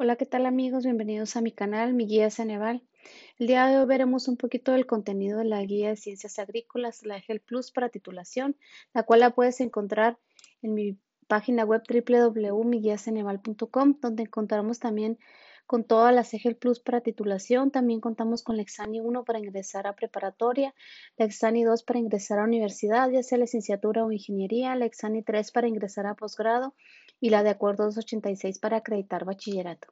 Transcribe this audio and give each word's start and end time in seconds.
Hola, 0.00 0.14
¿qué 0.14 0.26
tal 0.26 0.46
amigos? 0.46 0.84
Bienvenidos 0.84 1.34
a 1.34 1.40
mi 1.40 1.50
canal, 1.50 1.92
mi 1.92 2.06
guía 2.06 2.30
Ceneval. 2.30 2.84
El 3.36 3.48
día 3.48 3.66
de 3.66 3.78
hoy 3.78 3.86
veremos 3.86 4.28
un 4.28 4.36
poquito 4.36 4.70
del 4.70 4.86
contenido 4.86 5.40
de 5.40 5.44
la 5.44 5.60
guía 5.64 5.88
de 5.88 5.96
ciencias 5.96 6.38
agrícolas, 6.38 7.04
la 7.04 7.16
EGEL 7.16 7.40
Plus 7.40 7.72
para 7.72 7.88
titulación, 7.88 8.56
la 8.94 9.02
cual 9.02 9.18
la 9.18 9.30
puedes 9.30 9.60
encontrar 9.60 10.16
en 10.62 10.74
mi 10.74 10.96
página 11.26 11.64
web 11.64 11.82
www.miguiaceneval.com, 11.88 13.98
donde 14.00 14.22
encontramos 14.22 14.78
también 14.78 15.18
con 15.66 15.82
todas 15.82 16.14
las 16.14 16.32
EGEL 16.32 16.54
Plus 16.54 16.78
para 16.78 17.00
titulación. 17.00 17.72
También 17.72 18.00
contamos 18.00 18.44
con 18.44 18.54
la 18.54 18.62
Exani 18.62 19.00
1 19.00 19.24
para 19.24 19.40
ingresar 19.40 19.88
a 19.88 19.96
preparatoria, 19.96 20.76
la 21.16 21.24
Exani 21.24 21.64
2 21.64 21.82
para 21.82 21.98
ingresar 21.98 22.38
a 22.38 22.44
universidad, 22.44 23.10
ya 23.10 23.24
sea 23.24 23.38
licenciatura 23.38 24.04
o 24.04 24.12
ingeniería, 24.12 24.76
la 24.76 24.84
Exani 24.84 25.24
3 25.24 25.50
para 25.50 25.66
ingresar 25.66 26.06
a 26.06 26.14
posgrado 26.14 26.76
y 27.20 27.30
la 27.30 27.42
de 27.42 27.48
acuerdo 27.50 27.84
286 27.84 28.58
para 28.58 28.76
acreditar 28.78 29.24
bachillerato. 29.24 29.88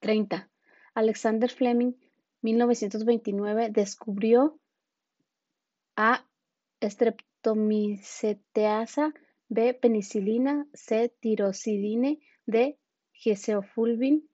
30. 0.00 0.50
Alexander 0.94 1.50
Fleming, 1.50 1.94
1929, 2.42 3.70
descubrió 3.70 4.60
A. 5.96 6.26
Streptomyceteasa, 6.82 9.14
B. 9.48 9.74
Penicilina, 9.74 10.66
C. 10.74 11.14
Tiroxidine, 11.20 12.18
D. 12.44 12.78
Geseofulvin. 13.12 14.28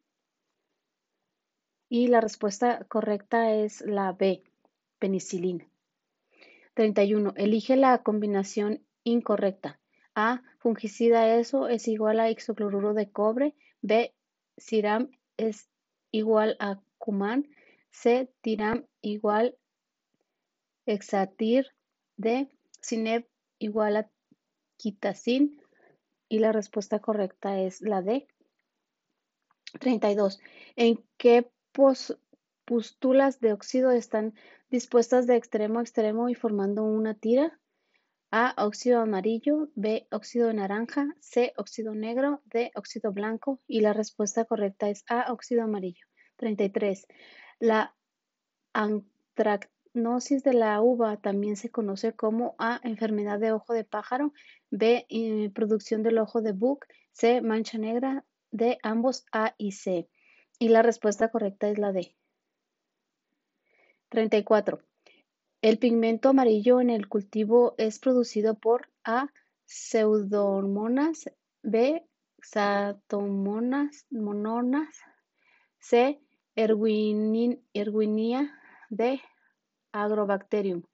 Y 1.89 2.09
la 2.09 2.21
respuesta 2.21 2.85
correcta 2.89 3.55
es 3.55 3.81
la 3.83 4.11
B. 4.13 4.43
Penicilina. 4.99 5.69
31. 6.75 7.35
Elige 7.37 7.77
la 7.77 8.03
combinación 8.03 8.85
incorrecta. 9.05 9.81
A. 10.15 10.43
Fungicida 10.59 11.37
ESO 11.37 11.69
es 11.69 11.89
igual 11.89 12.21
a 12.21 12.31
isocloruro 12.31 12.95
de 12.95 13.11
cobre. 13.11 13.55
B. 13.81 14.15
Ciram 14.59 15.11
es 15.37 15.69
igual 16.11 16.57
a 16.61 16.81
Cuman, 16.99 17.49
C. 17.91 18.33
Tiram 18.43 18.87
igual 19.01 19.57
Exatir, 20.87 21.69
D. 22.17 22.51
Cineb 22.83 23.27
igual 23.59 23.97
a 23.97 24.11
Quitacin 24.77 25.61
y 26.29 26.39
la 26.39 26.53
respuesta 26.53 26.99
correcta 26.99 27.61
es 27.61 27.81
la 27.81 28.03
D. 28.03 28.27
32. 29.79 30.41
¿En 30.77 31.05
qué 31.17 31.51
pústulas 32.65 33.41
de 33.41 33.53
óxido 33.53 33.91
están 33.93 34.35
dispuestas 34.71 35.27
de 35.27 35.37
extremo 35.37 35.79
a 35.79 35.83
extremo 35.83 36.29
y 36.29 36.35
formando 36.35 36.83
una 36.83 37.15
tira? 37.15 37.60
A. 38.33 38.55
Óxido 38.65 39.01
amarillo. 39.01 39.71
B. 39.75 40.07
Óxido 40.13 40.53
naranja. 40.53 41.17
C. 41.21 41.53
Óxido 41.57 41.95
negro. 41.95 42.43
D. 42.45 42.71
Óxido 42.77 43.13
blanco. 43.13 43.61
Y 43.67 43.81
la 43.81 43.93
respuesta 43.93 44.45
correcta 44.45 44.89
es 44.89 45.05
A. 45.09 45.33
Óxido 45.33 45.65
amarillo. 45.65 46.07
33. 46.37 47.07
La 47.59 47.95
antracnosis 48.73 50.45
de 50.45 50.55
la 50.55 50.81
uva 50.81 51.17
también 51.17 51.57
se 51.57 51.71
conoce 51.71 52.13
como 52.15 52.55
A. 52.59 52.81
Enfermedad 52.85 53.41
de 53.41 53.53
ojo 53.53 53.75
de 53.75 53.85
pájaro. 53.85 54.33
B. 54.71 55.07
Eh, 55.09 55.51
producción 55.53 56.05
del 56.05 56.19
ojo 56.19 56.41
de 56.41 56.53
buc. 56.53 56.87
C. 57.11 57.41
Mancha 57.41 57.79
negra. 57.79 58.25
D. 58.53 58.79
Ambos 58.85 59.27
A 59.33 59.55
y 59.59 59.73
C. 59.73 60.09
Y 60.61 60.69
la 60.69 60.83
respuesta 60.83 61.31
correcta 61.31 61.69
es 61.69 61.79
la 61.79 61.91
D. 61.93 62.15
34. 64.11 64.90
El 65.63 65.77
pigmento 65.77 66.31
amarillo 66.31 66.81
en 66.81 66.89
el 66.89 67.07
cultivo 67.07 67.75
es 67.77 67.99
producido 67.99 68.55
por 68.55 68.89
A. 69.05 69.31
Pseudomonas, 69.67 71.31
B. 71.63 72.03
Xanthomonas, 72.41 74.07
mononas, 74.11 74.89
C. 75.79 76.19
Erwinia, 76.57 77.59
D. 78.89 79.21
Agrobacterium. 79.93 80.85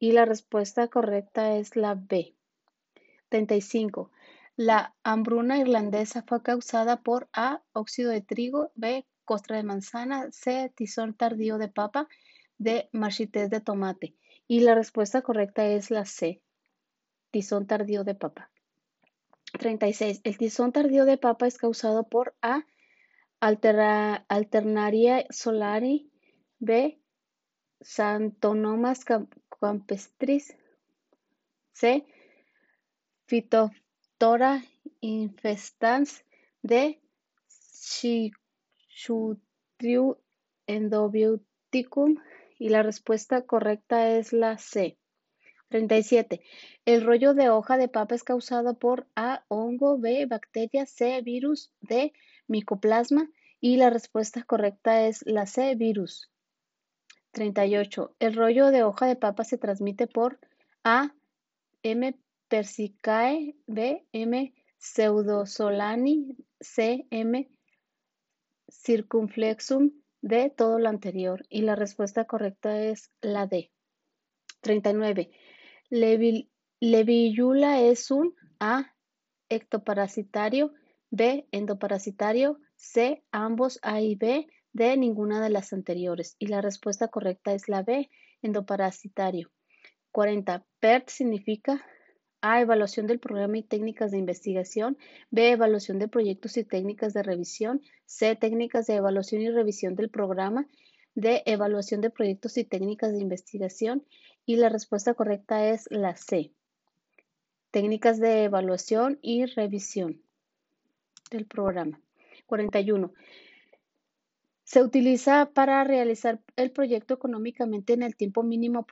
Y 0.00 0.10
la 0.10 0.24
respuesta 0.24 0.88
correcta 0.88 1.54
es 1.56 1.76
la 1.76 1.94
B. 1.94 2.34
35. 3.28 4.10
La 4.56 4.92
hambruna 5.04 5.58
irlandesa 5.58 6.24
fue 6.26 6.42
causada 6.42 7.00
por 7.00 7.28
A. 7.32 7.62
Óxido 7.72 8.10
de 8.10 8.22
trigo, 8.22 8.72
B. 8.74 9.06
Costra 9.24 9.56
de 9.58 9.62
manzana, 9.62 10.32
C. 10.32 10.72
Tizón 10.74 11.14
tardío 11.14 11.58
de 11.58 11.68
papa 11.68 12.08
de 12.60 12.88
marchités 12.92 13.50
de 13.50 13.60
tomate. 13.60 14.14
Y 14.46 14.60
la 14.60 14.76
respuesta 14.76 15.22
correcta 15.22 15.66
es 15.66 15.90
la 15.90 16.04
C, 16.04 16.42
tizón 17.30 17.66
tardío 17.66 18.04
de 18.04 18.14
papa. 18.14 18.50
36. 19.58 20.20
El 20.22 20.38
tizón 20.38 20.70
tardío 20.70 21.04
de 21.06 21.18
papa 21.18 21.48
es 21.48 21.58
causado 21.58 22.08
por 22.08 22.36
A. 22.42 22.64
Alternaria 23.40 25.26
solari, 25.30 26.12
B. 26.58 27.00
Santonomas 27.80 29.06
campestris, 29.58 30.54
C. 31.72 32.04
Phytophthora 33.26 34.62
infestans, 35.00 36.24
D. 36.62 37.00
Schichutriu 37.48 39.38
endobioticum 40.66 42.18
y 42.60 42.68
la 42.68 42.82
respuesta 42.82 43.46
correcta 43.46 44.10
es 44.10 44.34
la 44.34 44.58
C. 44.58 44.98
37. 45.70 46.42
El 46.84 47.04
rollo 47.04 47.32
de 47.32 47.48
hoja 47.48 47.78
de 47.78 47.88
papa 47.88 48.14
es 48.14 48.22
causado 48.22 48.78
por 48.78 49.08
A. 49.16 49.44
Hongo, 49.48 49.98
B. 49.98 50.26
Bacteria, 50.26 50.84
C. 50.84 51.22
Virus, 51.22 51.72
D. 51.80 52.12
Micoplasma. 52.48 53.30
Y 53.60 53.78
la 53.78 53.88
respuesta 53.88 54.42
correcta 54.42 55.06
es 55.06 55.24
la 55.26 55.46
C. 55.46 55.74
Virus. 55.74 56.30
38. 57.32 58.14
El 58.18 58.34
rollo 58.34 58.66
de 58.70 58.82
hoja 58.82 59.06
de 59.06 59.16
papa 59.16 59.44
se 59.44 59.56
transmite 59.56 60.06
por 60.06 60.38
A. 60.84 61.14
M. 61.82 62.14
persicae, 62.48 63.56
B. 63.66 64.06
M. 64.12 64.52
pseudosolani, 64.76 66.36
C. 66.60 67.06
M. 67.10 67.50
circunflexum, 68.68 69.92
de 70.22 70.50
todo 70.50 70.78
lo 70.78 70.88
anterior 70.88 71.44
y 71.48 71.62
la 71.62 71.76
respuesta 71.76 72.24
correcta 72.24 72.82
es 72.82 73.10
la 73.20 73.46
D. 73.46 73.70
39. 74.60 75.30
Levillula 76.80 77.80
es 77.80 78.10
un 78.10 78.34
A. 78.58 78.94
Ectoparasitario, 79.48 80.72
B. 81.10 81.48
Endoparasitario, 81.50 82.58
C. 82.76 83.24
Ambos 83.32 83.80
A 83.82 84.00
y 84.00 84.14
B, 84.14 84.46
D. 84.72 84.96
Ninguna 84.96 85.42
de 85.42 85.50
las 85.50 85.72
anteriores. 85.72 86.36
Y 86.38 86.46
la 86.46 86.60
respuesta 86.60 87.08
correcta 87.08 87.52
es 87.52 87.68
la 87.68 87.82
B. 87.82 88.08
Endoparasitario. 88.42 89.50
40. 90.12 90.64
PERT 90.80 91.08
significa 91.08 91.84
a. 92.40 92.60
Evaluación 92.60 93.06
del 93.06 93.18
programa 93.18 93.58
y 93.58 93.62
técnicas 93.62 94.10
de 94.10 94.18
investigación. 94.18 94.98
B. 95.30 95.50
Evaluación 95.50 95.98
de 95.98 96.08
proyectos 96.08 96.56
y 96.56 96.64
técnicas 96.64 97.12
de 97.14 97.22
revisión. 97.22 97.82
C. 98.06 98.36
Técnicas 98.36 98.86
de 98.86 98.96
evaluación 98.96 99.42
y 99.42 99.50
revisión 99.50 99.94
del 99.94 100.08
programa. 100.10 100.66
D. 101.14 101.42
Evaluación 101.46 102.00
de 102.00 102.10
proyectos 102.10 102.56
y 102.56 102.64
técnicas 102.64 103.12
de 103.12 103.20
investigación. 103.20 104.04
Y 104.46 104.56
la 104.56 104.68
respuesta 104.68 105.14
correcta 105.14 105.68
es 105.68 105.86
la 105.90 106.16
C. 106.16 106.52
Técnicas 107.70 108.18
de 108.18 108.44
evaluación 108.44 109.18
y 109.22 109.46
revisión 109.46 110.20
del 111.30 111.46
programa. 111.46 112.00
41. 112.46 113.12
Se 114.64 114.82
utiliza 114.82 115.50
para 115.52 115.82
realizar 115.84 116.40
el 116.56 116.70
proyecto 116.70 117.14
económicamente 117.14 117.92
en 117.92 118.02
el 118.02 118.16
tiempo 118.16 118.42
mínimo 118.42 118.86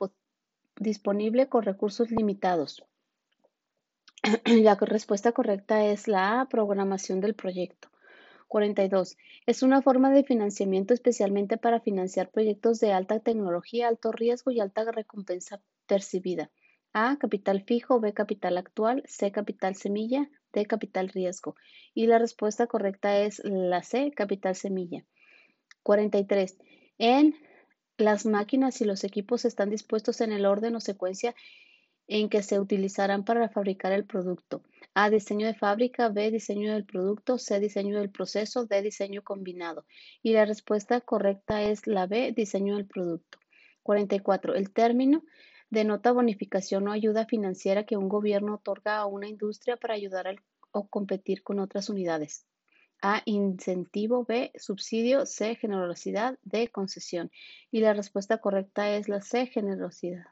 disponible 0.77 1.47
con 1.47 1.63
recursos 1.63 2.09
limitados. 2.11 2.83
La 4.45 4.75
respuesta 4.75 5.31
correcta 5.31 5.85
es 5.85 6.07
la 6.07 6.47
programación 6.49 7.19
del 7.19 7.33
proyecto. 7.33 7.89
42. 8.47 9.17
Es 9.45 9.63
una 9.63 9.81
forma 9.81 10.11
de 10.11 10.23
financiamiento 10.23 10.93
especialmente 10.93 11.57
para 11.57 11.79
financiar 11.79 12.29
proyectos 12.29 12.79
de 12.79 12.91
alta 12.91 13.19
tecnología, 13.19 13.87
alto 13.87 14.11
riesgo 14.11 14.51
y 14.51 14.59
alta 14.59 14.91
recompensa 14.91 15.61
percibida. 15.87 16.51
A, 16.93 17.17
capital 17.17 17.63
fijo, 17.63 17.99
B, 17.99 18.13
capital 18.13 18.57
actual, 18.57 19.03
C, 19.05 19.31
capital 19.31 19.75
semilla, 19.75 20.29
D, 20.53 20.65
capital 20.65 21.09
riesgo. 21.09 21.55
Y 21.93 22.07
la 22.07 22.17
respuesta 22.17 22.67
correcta 22.67 23.19
es 23.19 23.41
la 23.43 23.83
C, 23.83 24.11
capital 24.11 24.55
semilla. 24.55 25.05
43. 25.83 26.57
En 26.97 27.35
las 27.97 28.25
máquinas 28.25 28.81
y 28.81 28.85
los 28.85 29.03
equipos 29.03 29.45
están 29.45 29.69
dispuestos 29.69 30.21
en 30.21 30.31
el 30.31 30.45
orden 30.45 30.75
o 30.75 30.79
secuencia 30.79 31.35
en 32.09 32.27
que 32.27 32.41
se 32.41 32.59
utilizarán 32.59 33.23
para 33.23 33.49
fabricar 33.49 33.93
el 33.93 34.03
producto. 34.03 34.63
A. 34.95 35.11
Diseño 35.11 35.45
de 35.45 35.53
fábrica. 35.53 36.09
B. 36.09 36.31
Diseño 36.31 36.73
del 36.73 36.83
producto. 36.83 37.37
C. 37.37 37.59
Diseño 37.59 37.99
del 37.99 38.09
proceso. 38.09 38.65
D. 38.65 38.81
Diseño 38.81 39.23
combinado. 39.23 39.85
Y 40.23 40.33
la 40.33 40.45
respuesta 40.45 40.99
correcta 41.01 41.61
es 41.61 41.85
la 41.85 42.07
B. 42.07 42.33
Diseño 42.35 42.75
del 42.75 42.87
producto. 42.87 43.37
44. 43.83 44.55
El 44.55 44.71
término 44.71 45.23
denota 45.69 46.11
bonificación 46.11 46.87
o 46.87 46.91
ayuda 46.91 47.27
financiera 47.27 47.85
que 47.85 47.95
un 47.95 48.09
gobierno 48.09 48.55
otorga 48.55 48.97
a 48.97 49.05
una 49.05 49.27
industria 49.27 49.77
para 49.77 49.93
ayudar 49.93 50.35
o 50.71 50.87
competir 50.87 51.43
con 51.43 51.59
otras 51.59 51.89
unidades. 51.89 52.47
A, 53.03 53.21
incentivo, 53.25 54.25
B, 54.25 54.51
subsidio, 54.55 55.27
C, 55.27 55.55
generosidad, 55.55 56.39
D, 56.41 56.69
concesión. 56.69 57.31
Y 57.69 57.81
la 57.81 57.93
respuesta 57.93 58.39
correcta 58.39 58.95
es 58.95 59.07
la 59.07 59.21
C, 59.21 59.45
generosidad. 59.45 60.25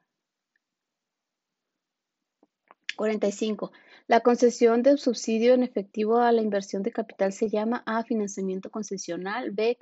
45. 2.98 3.72
La 4.08 4.20
concesión 4.20 4.84
de 4.84 4.98
subsidio 4.98 5.54
en 5.54 5.64
efectivo 5.64 6.18
a 6.18 6.34
la 6.34 6.42
inversión 6.42 6.84
de 6.84 6.92
capital 6.92 7.32
se 7.32 7.50
llama 7.50 7.84
A, 7.86 8.04
financiamiento 8.04 8.70
concesional, 8.70 9.52
B, 9.52 9.78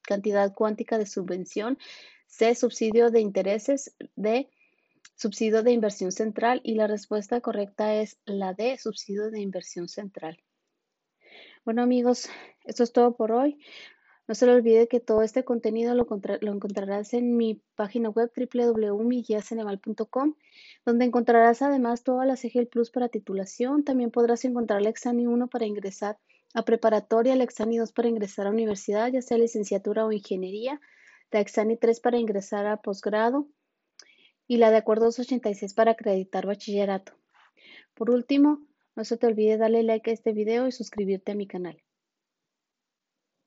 cantidad 0.00 0.54
cuántica 0.54 0.96
de 0.96 1.04
subvención, 1.04 1.78
C, 2.26 2.54
subsidio 2.54 3.10
de 3.10 3.20
intereses, 3.20 3.94
D, 4.16 4.48
subsidio 5.14 5.62
de 5.62 5.72
inversión 5.72 6.12
central 6.12 6.62
y 6.64 6.74
la 6.74 6.86
respuesta 6.86 7.40
correcta 7.42 7.94
es 7.96 8.18
la 8.24 8.54
D, 8.54 8.78
subsidio 8.78 9.30
de 9.30 9.40
inversión 9.40 9.88
central. 9.88 10.42
Bueno 11.64 11.82
amigos, 11.82 12.28
esto 12.64 12.82
es 12.82 12.92
todo 12.92 13.14
por 13.14 13.32
hoy. 13.32 13.58
No 14.28 14.36
se 14.36 14.46
le 14.46 14.52
olvide 14.52 14.86
que 14.86 15.00
todo 15.00 15.22
este 15.22 15.44
contenido 15.44 15.94
lo, 15.94 16.06
encontrarás 16.52 17.12
en 17.12 17.36
mi 17.36 17.60
página 17.74 18.08
web 18.08 18.30
www.miguiaceneval.com, 18.36 20.34
donde 20.86 21.04
encontrarás 21.04 21.60
además 21.60 22.04
todas 22.04 22.26
las 22.26 22.44
EGEL 22.44 22.68
Plus 22.68 22.92
para 22.92 23.08
titulación. 23.08 23.82
También 23.82 24.12
podrás 24.12 24.44
encontrar 24.44 24.80
la 24.80 24.90
Exani 24.90 25.26
1 25.26 25.48
para 25.48 25.66
ingresar 25.66 26.18
a 26.54 26.64
preparatoria, 26.64 27.34
la 27.34 27.42
Exani 27.44 27.78
2 27.78 27.92
para 27.92 28.08
ingresar 28.08 28.46
a 28.46 28.50
universidad, 28.50 29.10
ya 29.10 29.22
sea 29.22 29.38
licenciatura 29.38 30.06
o 30.06 30.12
ingeniería, 30.12 30.80
la 31.32 31.40
Exani 31.40 31.76
3 31.76 31.98
para 32.00 32.18
ingresar 32.18 32.66
a 32.66 32.76
posgrado 32.76 33.48
y 34.46 34.58
la 34.58 34.70
de 34.70 34.76
acuerdo 34.76 35.06
286 35.06 35.74
para 35.74 35.92
acreditar 35.92 36.46
bachillerato. 36.46 37.14
Por 37.94 38.10
último, 38.10 38.60
no 38.94 39.04
se 39.04 39.16
te 39.16 39.26
olvide 39.26 39.56
darle 39.56 39.82
like 39.82 40.10
a 40.10 40.14
este 40.14 40.32
video 40.32 40.68
y 40.68 40.72
suscribirte 40.72 41.32
a 41.32 41.34
mi 41.34 41.46
canal. 41.46 41.82